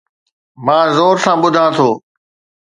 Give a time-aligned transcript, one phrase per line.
[0.65, 1.89] مان زور سان ٻڌان ٿو